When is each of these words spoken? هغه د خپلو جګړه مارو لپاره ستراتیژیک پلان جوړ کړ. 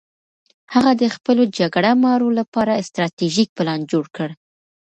هغه 0.73 0.91
د 1.01 1.03
خپلو 1.15 1.43
جګړه 1.57 1.91
مارو 2.03 2.29
لپاره 2.39 2.83
ستراتیژیک 2.87 3.49
پلان 3.57 3.79
جوړ 3.91 4.05
کړ. 4.15 4.29